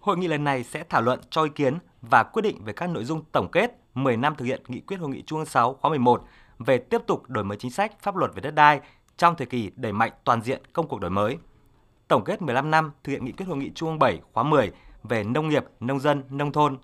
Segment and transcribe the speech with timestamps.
[0.00, 2.90] Hội nghị lần này sẽ thảo luận cho ý kiến và quyết định về các
[2.90, 5.74] nội dung tổng kết 10 năm thực hiện nghị quyết Hội nghị Trung ương 6
[5.74, 6.24] khóa 11
[6.58, 8.80] về tiếp tục đổi mới chính sách pháp luật về đất đai
[9.16, 11.38] trong thời kỳ đẩy mạnh toàn diện công cuộc đổi mới.
[12.08, 14.72] Tổng kết 15 năm thực hiện nghị quyết Hội nghị Trung ương 7 khóa 10
[15.02, 16.78] về nông nghiệp, nông dân, nông thôn.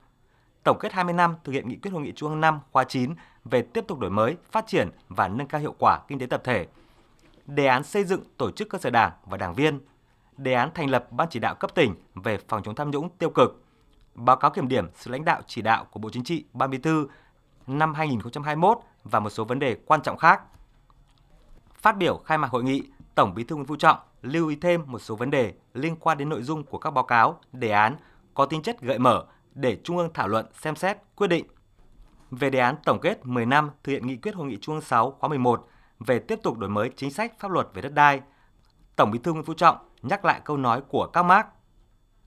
[0.63, 3.15] Tổng kết 20 năm thực hiện nghị quyết Hội nghị Trung ương 5 khóa 9
[3.45, 6.41] về tiếp tục đổi mới, phát triển và nâng cao hiệu quả kinh tế tập
[6.45, 6.67] thể.
[7.47, 9.81] Đề án xây dựng tổ chức cơ sở đảng và đảng viên.
[10.37, 13.31] Đề án thành lập Ban chỉ đạo cấp tỉnh về phòng chống tham nhũng tiêu
[13.31, 13.65] cực.
[14.15, 16.79] Báo cáo kiểm điểm sự lãnh đạo chỉ đạo của Bộ Chính trị Ban Bí
[16.79, 17.09] thư
[17.67, 20.43] năm 2021 và một số vấn đề quan trọng khác.
[21.75, 22.83] Phát biểu khai mạc hội nghị,
[23.15, 26.19] Tổng Bí thư Nguyễn Phú Trọng lưu ý thêm một số vấn đề liên quan
[26.19, 27.97] đến nội dung của các báo cáo, đề án
[28.35, 31.47] có tính chất gợi mở để Trung ương thảo luận, xem xét, quyết định.
[32.31, 34.85] Về đề án tổng kết 10 năm thực hiện nghị quyết Hội nghị Trung ương
[34.85, 35.69] 6 khóa 11
[36.01, 38.21] về tiếp tục đổi mới chính sách pháp luật về đất đai,
[38.97, 39.77] Tổng Bí thư Nguyễn Phú Trọng
[40.09, 41.47] nhắc lại câu nói của các Marx: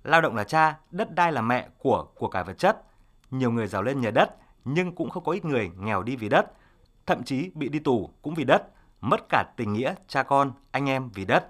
[0.04, 2.84] Lao động là cha, đất đai là mẹ của của cải vật chất.
[3.32, 4.36] Nhiều người giàu lên nhờ đất,
[4.66, 6.52] nhưng cũng không có ít người nghèo đi vì đất,
[7.06, 8.64] thậm chí bị đi tù cũng vì đất,
[9.02, 11.48] mất cả tình nghĩa cha con, anh em vì đất.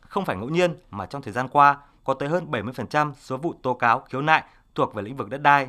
[0.00, 3.54] Không phải ngẫu nhiên mà trong thời gian qua có tới hơn 70% số vụ
[3.62, 5.68] tố cáo khiếu nại thuộc về lĩnh vực đất đai.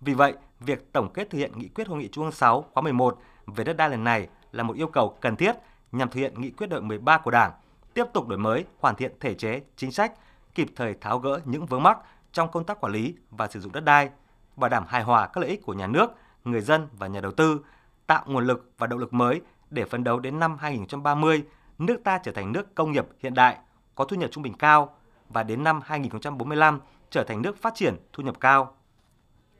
[0.00, 2.82] Vì vậy, việc tổng kết thực hiện nghị quyết Hội nghị Trung ương 6 khóa
[2.82, 5.56] 11 về đất đai lần này là một yêu cầu cần thiết
[5.92, 7.52] nhằm thực hiện nghị quyết đại 13 của Đảng,
[7.96, 10.12] tiếp tục đổi mới, hoàn thiện thể chế, chính sách,
[10.54, 11.98] kịp thời tháo gỡ những vướng mắc
[12.32, 14.10] trong công tác quản lý và sử dụng đất đai,
[14.56, 16.10] bảo đảm hài hòa các lợi ích của nhà nước,
[16.44, 17.60] người dân và nhà đầu tư,
[18.06, 21.44] tạo nguồn lực và động lực mới để phấn đấu đến năm 2030,
[21.78, 23.56] nước ta trở thành nước công nghiệp hiện đại,
[23.94, 24.96] có thu nhập trung bình cao
[25.28, 28.74] và đến năm 2045 trở thành nước phát triển thu nhập cao.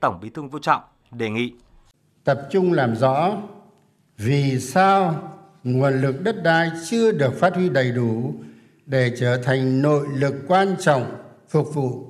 [0.00, 1.54] Tổng Bí thư Vũ Trọng đề nghị
[2.24, 3.32] tập trung làm rõ
[4.16, 5.14] vì sao
[5.66, 8.34] nguồn lực đất đai chưa được phát huy đầy đủ
[8.86, 11.16] để trở thành nội lực quan trọng
[11.48, 12.06] phục vụ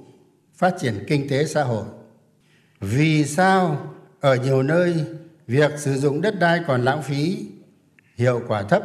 [0.54, 1.84] phát triển kinh tế xã hội.
[2.80, 3.90] Vì sao
[4.20, 4.94] ở nhiều nơi
[5.46, 7.46] việc sử dụng đất đai còn lãng phí,
[8.16, 8.82] hiệu quả thấp,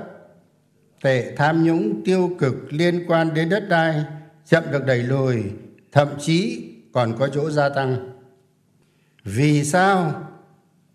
[1.01, 4.03] tệ tham nhũng tiêu cực liên quan đến đất đai
[4.45, 5.43] chậm được đẩy lùi,
[5.91, 8.11] thậm chí còn có chỗ gia tăng.
[9.23, 10.23] Vì sao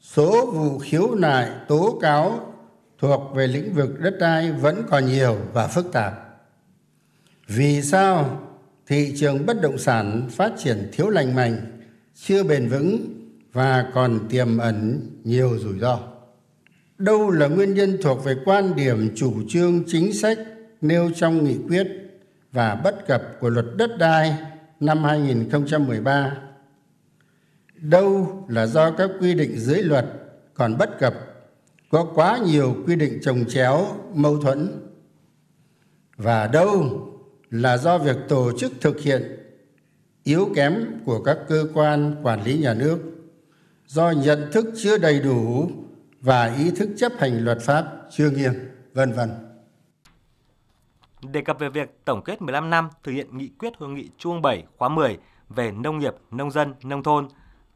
[0.01, 2.53] số vụ khiếu nại tố cáo
[2.99, 6.13] thuộc về lĩnh vực đất đai vẫn còn nhiều và phức tạp?
[7.47, 8.43] Vì sao
[8.87, 11.81] thị trường bất động sản phát triển thiếu lành mạnh,
[12.15, 13.07] chưa bền vững
[13.53, 15.99] và còn tiềm ẩn nhiều rủi ro?
[16.99, 20.39] đâu là nguyên nhân thuộc về quan điểm chủ trương chính sách
[20.81, 21.87] nêu trong nghị quyết
[22.53, 24.37] và bất cập của luật đất đai
[24.81, 26.37] năm 2013
[27.75, 30.07] đâu là do các quy định dưới luật
[30.55, 31.15] còn bất cập
[31.91, 34.89] có quá nhiều quy định trồng chéo mâu thuẫn
[36.17, 37.03] và đâu
[37.51, 39.23] là do việc tổ chức thực hiện
[40.25, 42.99] yếu kém của các cơ quan quản lý nhà nước
[43.87, 45.71] do nhận thức chưa đầy đủ
[46.21, 48.53] và ý thức chấp hành luật pháp chưa nghiêm,
[48.95, 49.31] vân vân.
[51.33, 54.43] Đề cập về việc tổng kết 15 năm thực hiện nghị quyết hội nghị Trung
[54.43, 55.19] 7 khóa 10
[55.49, 57.29] về nông nghiệp, nông dân, nông thôn,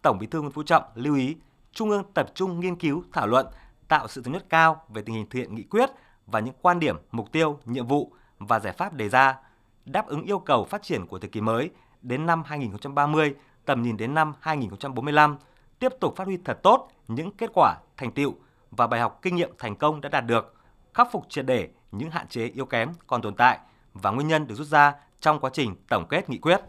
[0.03, 1.37] Tổng Bí thư Nguyễn Phú Trọng lưu ý
[1.72, 3.47] Trung ương tập trung nghiên cứu, thảo luận,
[3.91, 5.91] tạo sự thống nhất cao về tình hình thực hiện nghị quyết
[6.27, 9.37] và những quan điểm, mục tiêu, nhiệm vụ và giải pháp đề ra,
[9.84, 11.71] đáp ứng yêu cầu phát triển của thời kỳ mới
[12.03, 13.34] đến năm 2030,
[13.65, 15.37] tầm nhìn đến năm 2045,
[15.78, 18.34] tiếp tục phát huy thật tốt những kết quả, thành tựu
[18.71, 20.55] và bài học kinh nghiệm thành công đã đạt được,
[20.95, 23.59] khắc phục triệt để những hạn chế yếu kém còn tồn tại
[23.95, 26.61] và nguyên nhân được rút ra trong quá trình tổng kết nghị quyết.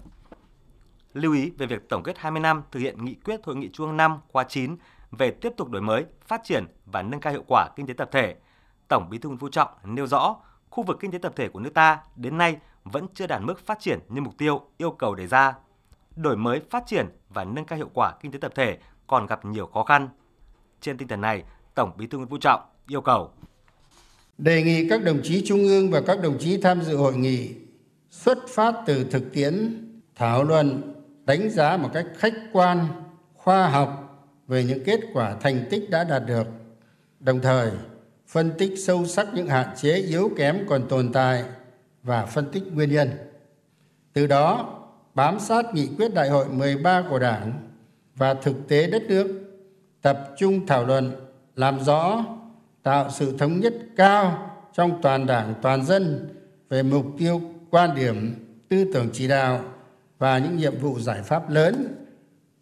[1.14, 3.88] Lưu ý về việc tổng kết 20 năm thực hiện nghị quyết Hội nghị Trung
[3.88, 4.78] ương 5 khóa 9
[5.12, 8.10] về tiếp tục đổi mới, phát triển và nâng cao hiệu quả kinh tế tập
[8.12, 8.36] thể.
[8.88, 10.36] Tổng Bí thư Nguyễn Phú Trọng nêu rõ,
[10.70, 13.66] khu vực kinh tế tập thể của nước ta đến nay vẫn chưa đạt mức
[13.66, 15.54] phát triển như mục tiêu yêu cầu đề ra.
[16.16, 18.78] Đổi mới, phát triển và nâng cao hiệu quả kinh tế tập thể
[19.08, 20.10] còn gặp nhiều khó khăn.
[20.82, 21.44] Trên tinh thần này,
[21.76, 23.32] Tổng Bí thư Nguyễn Phú Trọng yêu cầu
[24.42, 27.56] đề nghị các đồng chí trung ương và các đồng chí tham dự hội nghị
[28.10, 29.86] xuất phát từ thực tiễn
[30.16, 30.94] thảo luận
[31.26, 32.88] đánh giá một cách khách quan
[33.34, 34.11] khoa học
[34.52, 36.48] về những kết quả thành tích đã đạt được.
[37.20, 37.72] Đồng thời,
[38.28, 41.44] phân tích sâu sắc những hạn chế yếu kém còn tồn tại
[42.04, 43.10] và phân tích nguyên nhân.
[44.14, 44.80] Từ đó,
[45.14, 47.54] bám sát nghị quyết đại hội 13 của Đảng
[48.16, 49.28] và thực tế đất nước,
[50.02, 51.12] tập trung thảo luận,
[51.56, 52.26] làm rõ,
[52.84, 56.30] tạo sự thống nhất cao trong toàn đảng, toàn dân
[56.70, 58.36] về mục tiêu, quan điểm,
[58.70, 59.64] tư tưởng chỉ đạo
[60.18, 61.96] và những nhiệm vụ giải pháp lớn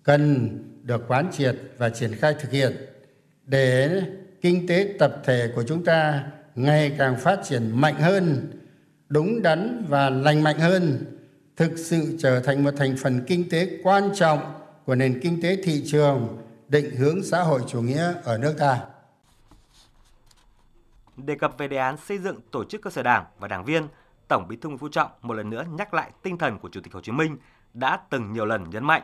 [0.03, 0.49] cần
[0.89, 2.77] được quán triệt và triển khai thực hiện
[3.45, 4.01] để
[4.41, 6.23] kinh tế tập thể của chúng ta
[6.55, 8.51] ngày càng phát triển mạnh hơn
[9.09, 11.05] đúng đắn và lành mạnh hơn
[11.57, 14.39] thực sự trở thành một thành phần kinh tế quan trọng
[14.85, 16.37] của nền kinh tế thị trường
[16.67, 18.79] định hướng xã hội chủ nghĩa ở nước ta.
[21.17, 23.87] Đề cập về đề án xây dựng tổ chức cơ sở đảng và đảng viên,
[24.27, 26.81] Tổng Bí thư Nguyễn Phú Trọng một lần nữa nhắc lại tinh thần của Chủ
[26.81, 27.37] tịch Hồ Chí Minh
[27.73, 29.01] đã từng nhiều lần nhấn mạnh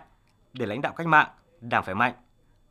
[0.53, 1.27] để lãnh đạo cách mạng,
[1.69, 2.13] đảng phải mạnh.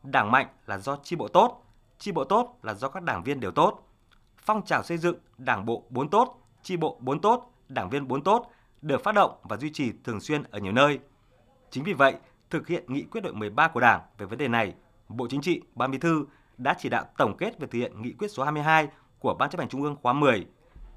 [0.02, 1.62] Đảng mạnh là do chi bộ tốt,
[1.98, 3.88] chi bộ tốt là do các đảng viên đều tốt.
[4.36, 8.24] Phong trào xây dựng đảng bộ bốn tốt, chi bộ bốn tốt, đảng viên bốn
[8.24, 8.50] tốt
[8.82, 10.98] được phát động và duy trì thường xuyên ở nhiều nơi.
[11.70, 12.14] Chính vì vậy,
[12.50, 14.74] thực hiện nghị quyết đội 13 của Đảng về vấn đề này,
[15.08, 16.26] Bộ Chính trị, Ban Bí thư
[16.58, 18.88] đã chỉ đạo tổng kết về thực hiện nghị quyết số 22
[19.18, 20.46] của Ban chấp hành Trung ương khóa 10,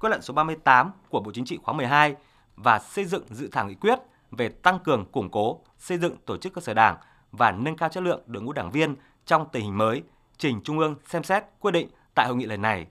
[0.00, 2.16] quyết luận số 38 của Bộ Chính trị khóa 12
[2.56, 3.98] và xây dựng dự thảo nghị quyết
[4.30, 6.96] về tăng cường củng cố, xây dựng tổ chức cơ sở đảng
[7.32, 8.96] và nâng cao chất lượng đội ngũ đảng viên
[9.26, 10.02] trong tình hình mới,
[10.38, 12.86] trình Trung ương xem xét quyết định tại hội nghị lần này.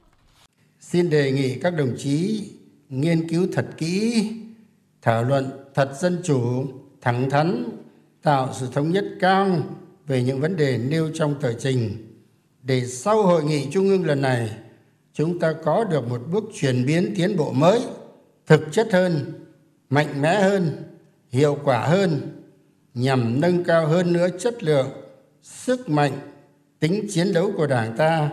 [0.79, 2.43] Xin đề nghị các đồng chí
[2.89, 4.31] nghiên cứu thật kỹ,
[5.01, 6.65] thảo luận thật dân chủ,
[7.01, 7.69] thẳng thắn,
[8.21, 9.47] tạo sự thống nhất cao
[10.07, 12.07] về những vấn đề nêu trong tờ trình
[12.61, 14.51] để sau hội nghị trung ương lần này
[15.13, 17.81] chúng ta có được một bước chuyển biến tiến bộ mới
[18.47, 19.33] thực chất hơn
[19.89, 20.83] mạnh mẽ hơn
[21.29, 22.36] hiệu quả hơn
[22.97, 24.88] nhằm nâng cao hơn nữa chất lượng
[25.41, 26.19] sức mạnh
[26.79, 28.29] tính chiến đấu của đảng ta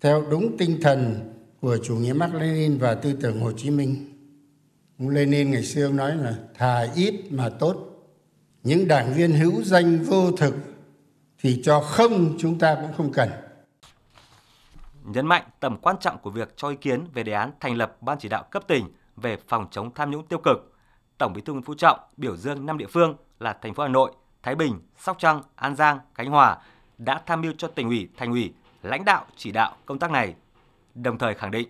[0.00, 3.96] theo đúng tinh thần của chủ nghĩa Mark Lenin và tư tưởng Hồ Chí Minh.
[4.98, 7.76] Ông Lenin ngày xưa ông nói là thà ít mà tốt.
[8.62, 10.54] Những đảng viên hữu danh vô thực
[11.38, 13.28] thì cho không chúng ta cũng không cần.
[15.04, 17.96] Nhấn mạnh tầm quan trọng của việc cho ý kiến về đề án thành lập
[18.02, 18.84] Ban chỉ đạo cấp tỉnh
[19.16, 20.74] về phòng chống tham nhũng tiêu cực,
[21.18, 23.88] Tổng Bí thư Nguyễn Phú Trọng biểu dương năm địa phương là thành phố Hà
[23.88, 26.58] Nội, Thái Bình, Sóc Trăng, An Giang, Khánh Hòa
[26.98, 28.52] đã tham mưu cho tỉnh ủy, thành ủy
[28.82, 30.34] lãnh đạo chỉ đạo công tác này,
[30.94, 31.68] đồng thời khẳng định.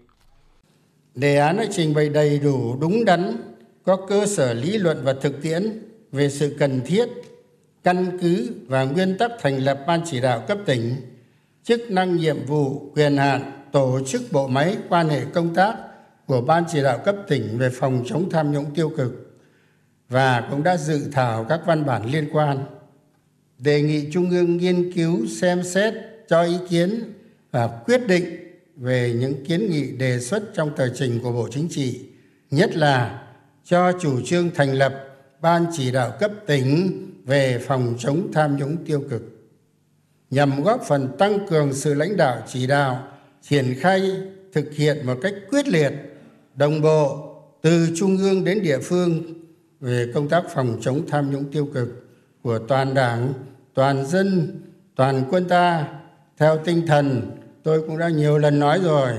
[1.15, 3.37] Đề án đã trình bày đầy đủ đúng đắn
[3.85, 5.83] có cơ sở lý luận và thực tiễn
[6.13, 7.09] về sự cần thiết
[7.85, 10.97] căn cứ và nguyên tắc thành lập ban chỉ đạo cấp tỉnh
[11.65, 15.75] chức năng nhiệm vụ quyền hạn tổ chức bộ máy quan hệ công tác
[16.27, 19.30] của ban chỉ đạo cấp tỉnh về phòng chống tham nhũng tiêu cực
[20.11, 22.59] và cũng đã dự thảo các văn bản liên quan.
[23.59, 25.95] Đề nghị trung ương nghiên cứu xem xét
[26.29, 27.13] cho ý kiến
[27.51, 28.25] và quyết định
[28.77, 32.01] về những kiến nghị đề xuất trong tờ trình của bộ chính trị,
[32.51, 33.23] nhất là
[33.65, 34.95] cho chủ trương thành lập
[35.41, 39.23] ban chỉ đạo cấp tỉnh về phòng chống tham nhũng tiêu cực,
[40.31, 43.09] nhằm góp phần tăng cường sự lãnh đạo chỉ đạo,
[43.43, 44.11] triển khai,
[44.53, 45.93] thực hiện một cách quyết liệt,
[46.55, 47.27] đồng bộ
[47.63, 49.40] từ trung ương đến địa phương
[49.81, 51.89] về công tác phòng chống tham nhũng tiêu cực
[52.43, 53.33] của toàn đảng
[53.75, 54.61] toàn dân
[54.97, 55.89] toàn quân ta
[56.37, 57.31] theo tinh thần
[57.63, 59.13] tôi cũng đã nhiều lần nói rồi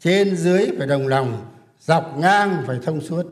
[0.00, 1.42] trên dưới phải đồng lòng
[1.78, 3.26] dọc ngang phải thông suốt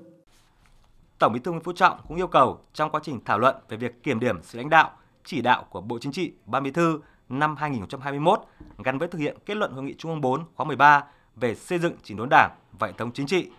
[1.19, 3.76] Tổng Bí thư Nguyễn Phú Trọng cũng yêu cầu trong quá trình thảo luận về
[3.76, 4.90] việc kiểm điểm sự lãnh đạo,
[5.25, 8.40] chỉ đạo của Bộ Chính trị, Ban Bí thư năm 2021
[8.84, 11.05] gắn với thực hiện kết luận Hội nghị Trung ương 4 khóa 13
[11.37, 13.50] về xây dựng chỉnh đốn Đảng và hệ thống chính trị.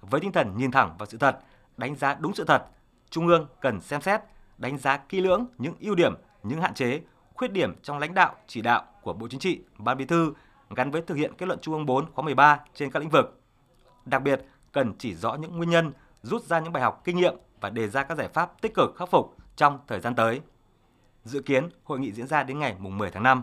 [0.00, 1.38] Với tinh thần nhìn thẳng vào sự thật,
[1.76, 2.62] đánh giá đúng sự thật,
[3.10, 4.20] Trung ương cần xem xét,
[4.58, 7.00] đánh giá kỹ lưỡng những ưu điểm, những hạn chế,
[7.34, 10.32] khuyết điểm trong lãnh đạo, chỉ đạo của Bộ Chính trị, Ban Bí thư
[10.70, 13.40] gắn với thực hiện kết luận Trung ương 4 khóa 13 trên các lĩnh vực.
[14.04, 14.42] Đặc biệt,
[14.72, 15.92] cần chỉ rõ những nguyên nhân,
[16.22, 18.96] rút ra những bài học kinh nghiệm và đề ra các giải pháp tích cực
[18.96, 20.40] khắc phục trong thời gian tới.
[21.24, 23.42] Dự kiến hội nghị diễn ra đến ngày 10 tháng 5.